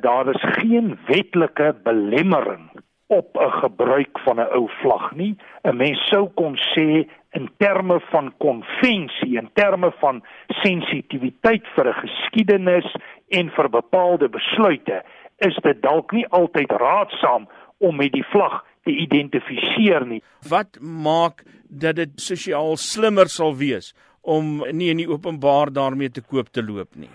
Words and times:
Daar 0.00 0.28
is 0.28 0.42
geen 0.42 0.98
wetlike 1.06 1.76
belemmering 1.82 2.70
op 3.06 3.36
'n 3.36 3.50
gebruik 3.50 4.18
van 4.18 4.36
'n 4.40 4.52
ou 4.52 4.68
vlag 4.68 5.14
nie. 5.14 5.36
'n 5.62 5.76
Mens 5.76 6.08
sou 6.08 6.28
kon 6.34 6.56
sê 6.56 7.08
in 7.30 7.50
terme 7.56 8.00
van 8.00 8.34
konvensie, 8.38 9.38
in 9.38 9.50
terme 9.52 9.92
van 9.98 10.24
sensitiwiteit 10.46 11.66
vir 11.74 11.88
'n 11.88 12.00
geskiedenis 12.04 12.96
en 13.28 13.50
vir 13.50 13.68
bepaalde 13.70 14.28
besluite, 14.28 15.02
is 15.36 15.56
dit 15.62 15.82
dalk 15.82 16.12
nie 16.12 16.26
altyd 16.26 16.70
raadsaam 16.70 17.48
om 17.78 17.96
met 17.96 18.12
die 18.12 18.24
vlag 18.24 18.64
te 18.84 18.90
identifiseer 18.90 20.06
nie. 20.06 20.22
Wat 20.48 20.78
maak 20.80 21.44
dat 21.68 21.96
dit 21.96 22.10
sosiaal 22.20 22.76
slimmer 22.76 23.28
sal 23.28 23.56
wees 23.56 23.94
om 24.20 24.64
nie 24.70 24.90
in 24.90 24.96
die 24.96 25.08
openbaar 25.08 25.72
daarmee 25.72 26.10
te 26.10 26.22
koop 26.22 26.48
te 26.48 26.62
loop 26.64 26.96
nie? 26.96 27.10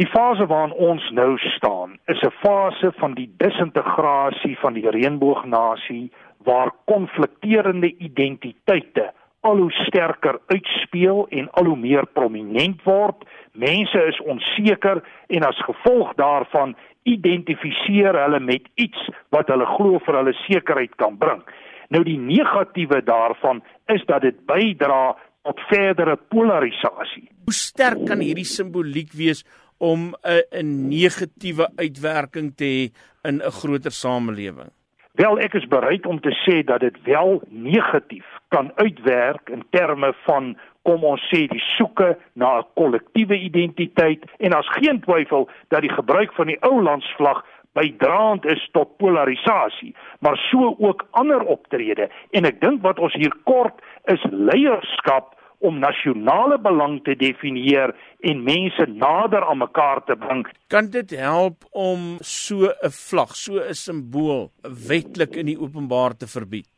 Die 0.00 0.08
fase 0.08 0.46
waarin 0.48 0.72
ons 0.80 1.10
nou 1.12 1.34
staan, 1.38 1.98
is 2.06 2.20
'n 2.24 2.32
fase 2.40 2.92
van 2.96 3.14
die 3.14 3.30
disintegrasie 3.36 4.58
van 4.58 4.72
die 4.72 4.90
reënboognasie 4.90 6.12
waar 6.44 6.70
konflikterende 6.84 7.96
identiteite 7.96 9.12
al 9.40 9.56
hoe 9.56 9.72
sterker 9.72 10.38
uitspeel 10.46 11.26
en 11.28 11.50
al 11.50 11.64
hoe 11.64 11.76
meer 11.76 12.06
prominent 12.06 12.82
word. 12.82 13.24
Mense 13.52 14.06
is 14.06 14.20
onseker 14.20 15.02
en 15.26 15.42
as 15.42 15.62
gevolg 15.64 16.14
daarvan 16.14 16.76
identifiseer 17.02 18.22
hulle 18.22 18.40
met 18.40 18.68
iets 18.74 19.08
wat 19.28 19.48
hulle 19.48 19.66
glo 19.66 19.98
vir 19.98 20.14
hulle 20.14 20.32
sekerheid 20.32 20.94
kan 20.96 21.18
bring. 21.18 21.42
Nou 21.88 22.04
die 22.04 22.18
negatiewe 22.18 23.02
daarvan 23.02 23.62
is 23.86 24.04
dat 24.04 24.22
dit 24.22 24.46
bydra 24.46 25.16
tot 25.42 25.60
verdere 25.70 26.16
polarisasie. 26.28 27.28
Hoe 27.44 27.54
sterk 27.54 28.04
kan 28.06 28.20
hierdie 28.20 28.48
simboliek 28.48 29.12
wees 29.12 29.44
om 29.78 30.14
'n 30.22 30.42
'n 30.52 30.88
negatiewe 30.88 31.68
uitwerking 31.76 32.56
te 32.56 32.64
hê 32.64 32.82
in 33.28 33.40
'n 33.40 33.50
groter 33.50 33.92
samelewing? 33.92 34.70
Wel, 35.12 35.38
ek 35.38 35.54
is 35.54 35.66
bereid 35.66 36.06
om 36.06 36.20
te 36.20 36.30
sê 36.44 36.64
dat 36.64 36.80
dit 36.80 36.96
wel 37.02 37.42
negatief 37.48 38.26
kan 38.48 38.72
uitwerk 38.74 39.48
in 39.48 39.64
terme 39.70 40.14
van 40.24 40.56
kom 40.82 41.04
ons 41.04 41.22
sê 41.28 41.44
die 41.50 41.62
soeke 41.76 42.16
na 42.32 42.58
'n 42.58 42.66
kollektiewe 42.74 43.36
identiteit 43.38 44.24
en 44.38 44.52
as 44.52 44.68
geen 44.68 45.00
twyfel 45.00 45.48
dat 45.68 45.80
die 45.80 45.92
gebruik 45.92 46.32
van 46.32 46.46
die 46.46 46.62
ou 46.62 46.82
landsvlag 46.82 47.44
bydraend 47.72 48.44
is 48.44 48.62
tot 48.72 48.96
polarisasie, 48.98 49.94
maar 50.20 50.36
so 50.50 50.74
ook 50.78 51.06
ander 51.10 51.42
optrede 51.42 52.08
en 52.30 52.48
ek 52.48 52.60
dink 52.60 52.82
wat 52.82 52.98
ons 52.98 53.14
hier 53.14 53.34
kort 53.44 53.78
is 54.12 54.24
leierskap 54.30 55.36
om 55.60 55.78
nasionale 55.78 56.56
belang 56.58 56.98
te 57.04 57.14
definieer 57.20 57.92
en 58.24 58.44
mense 58.44 58.86
nader 58.88 59.44
aan 59.44 59.60
mekaar 59.60 60.00
te 60.08 60.16
bring. 60.16 60.46
Kan 60.72 60.88
dit 60.90 61.10
help 61.20 61.64
om 61.70 62.16
so 62.20 62.70
'n 62.70 62.90
vlag, 62.90 63.36
so 63.36 63.60
'n 63.60 63.74
simbool 63.74 64.50
wetlik 64.62 65.36
in 65.36 65.46
die 65.46 65.60
openbaar 65.60 66.16
te 66.16 66.26
verbied? 66.26 66.68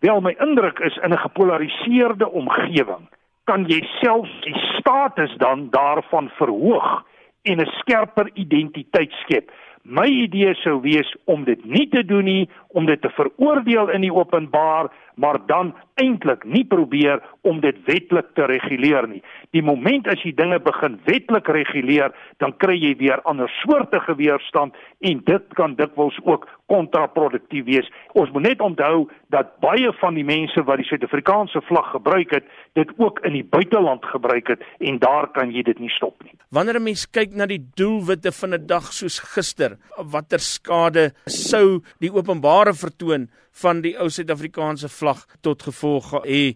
Wel, 0.00 0.20
my 0.20 0.34
indruk 0.40 0.78
is 0.80 0.96
in 1.04 1.12
'n 1.12 1.18
gepolariseerde 1.18 2.30
omgewing 2.30 3.08
kan 3.44 3.64
jy 3.66 3.80
self 4.00 4.28
die 4.46 4.56
status 4.78 5.32
dan 5.42 5.66
daarvan 5.74 6.30
verhoog 6.38 7.02
en 7.42 7.60
'n 7.60 7.72
skerper 7.80 8.30
identiteit 8.34 9.12
skep. 9.22 9.50
My 9.82 10.06
idee 10.06 10.54
sou 10.62 10.80
wees 10.80 11.08
om 11.24 11.44
dit 11.44 11.64
nie 11.64 11.88
te 11.90 12.04
doen 12.06 12.24
nie, 12.24 12.48
om 12.68 12.86
dit 12.86 13.00
te 13.02 13.10
veroordeel 13.10 13.90
in 13.90 14.04
die 14.06 14.12
openbaar, 14.14 14.92
maar 15.14 15.40
dan 15.46 15.74
eintlik 16.00 16.44
nie 16.44 16.64
probeer 16.64 17.20
om 17.42 17.60
dit 17.60 17.76
wetlik 17.86 18.32
te 18.34 18.46
reguleer 18.46 19.08
nie. 19.08 19.22
Die 19.52 19.62
moment 19.62 20.08
as 20.08 20.22
jy 20.24 20.32
dinge 20.36 20.58
begin 20.62 20.98
wetlik 21.08 21.48
reguleer, 21.52 22.12
dan 22.40 22.54
kry 22.62 22.76
jy 22.78 22.94
weer 23.00 23.20
ander 23.28 23.50
soorte 23.60 24.00
weerstand 24.16 24.76
en 25.00 25.22
dit 25.26 25.54
kan 25.58 25.76
dikwels 25.76 26.16
ook 26.24 26.48
kontraproduktief 26.72 27.66
wees. 27.66 27.88
Ons 28.18 28.30
moet 28.32 28.46
net 28.48 28.60
onthou 28.64 29.08
dat 29.34 29.52
baie 29.64 29.92
van 30.00 30.16
die 30.16 30.24
mense 30.24 30.64
wat 30.68 30.80
die 30.80 30.88
Suid-Afrikaanse 30.88 31.60
vlag 31.68 31.90
gebruik 31.92 32.32
het, 32.38 32.48
dit 32.78 32.88
ook 32.98 33.20
in 33.26 33.36
die 33.36 33.44
buiteland 33.44 34.04
gebruik 34.14 34.54
het 34.54 34.64
en 34.80 34.98
daar 35.02 35.28
kan 35.36 35.52
jy 35.52 35.64
dit 35.66 35.78
nie 35.82 35.92
stop 35.92 36.16
nie. 36.24 36.34
Wanneer 36.50 36.80
'n 36.80 36.84
mens 36.84 37.06
kyk 37.06 37.34
na 37.34 37.46
die 37.46 37.62
doelwitte 37.76 38.32
van 38.32 38.54
'n 38.54 38.66
dag 38.66 38.92
soos 38.92 39.18
gister, 39.18 39.76
watter 39.96 40.40
skade 40.40 41.12
sou 41.26 41.82
die 42.00 42.12
openbare 42.12 42.74
vertoon 42.74 43.28
van 43.62 43.80
die 43.80 43.96
ou 43.98 44.08
Suid-Afrikaanse 44.08 44.88
vlag 44.88 45.26
tot 45.40 45.62
gevolg 45.62 46.12
hê? 46.24 46.54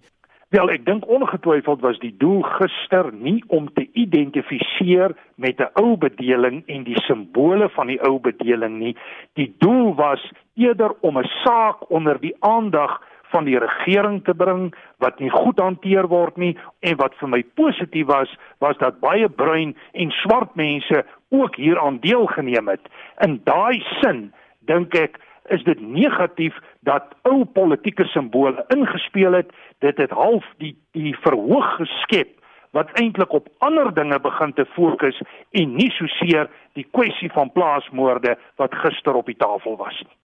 Wel, 0.54 0.70
ek 0.70 0.84
dink 0.86 1.08
ongetwyfeld 1.10 1.80
was 1.82 1.96
die 1.98 2.12
doel 2.22 2.44
gister 2.56 3.08
nie 3.12 3.40
om 3.50 3.66
te 3.74 3.82
identifiseer 3.98 5.16
met 5.34 5.58
'n 5.60 5.72
ou 5.82 5.96
bedeling 5.96 6.62
en 6.66 6.84
die 6.84 7.00
simbole 7.06 7.68
van 7.68 7.86
die 7.86 7.98
ou 8.00 8.20
bedeling 8.20 8.78
nie. 8.78 8.96
Die 9.34 9.54
doel 9.58 9.94
was 9.94 10.22
eerder 10.54 10.94
om 11.00 11.18
'n 11.18 11.28
saak 11.42 11.90
onder 11.90 12.20
die 12.20 12.36
aandag 12.40 13.02
van 13.32 13.44
die 13.44 13.58
regering 13.58 14.24
te 14.24 14.34
bring 14.34 14.74
wat 14.98 15.18
nie 15.18 15.30
goed 15.30 15.58
hanteer 15.58 16.06
word 16.08 16.36
nie 16.36 16.56
en 16.80 16.96
wat 16.96 17.14
vir 17.20 17.28
my 17.28 17.42
positief 17.58 18.06
was 18.06 18.30
was 18.58 18.78
dat 18.78 19.00
baie 19.00 19.28
bruin 19.28 19.76
en 19.92 20.10
swart 20.10 20.54
mense 20.54 21.04
ook 21.28 21.56
hieraan 21.56 21.98
deelgeneem 22.00 22.68
het. 22.68 22.88
In 23.26 23.40
daai 23.44 23.82
sin 24.00 24.32
dink 24.60 24.94
ek 24.94 25.18
is 25.48 25.62
dit 25.64 25.80
negatief 25.80 26.56
dat 26.80 27.14
ou 27.22 27.44
politieke 27.44 28.04
simbole 28.04 28.64
ingespeel 28.74 29.32
het. 29.32 29.52
Dit 29.78 29.96
het 29.96 30.10
half 30.10 30.44
die 30.58 30.76
die 30.92 31.16
verhoog 31.20 31.76
geskep 31.76 32.32
wat 32.76 32.90
eintlik 33.00 33.32
op 33.32 33.48
ander 33.58 33.94
dinge 33.94 34.20
begin 34.20 34.52
te 34.52 34.66
fokus 34.76 35.20
en 35.50 35.74
nie 35.76 35.90
so 35.96 36.06
seer 36.06 36.50
die 36.72 36.86
kwessie 36.90 37.30
van 37.32 37.52
plaasmoorde 37.52 38.36
wat 38.56 38.74
gister 38.84 39.14
op 39.14 39.26
die 39.26 39.38
tafel 39.40 39.76
was 39.76 40.00
nie. 40.04 40.16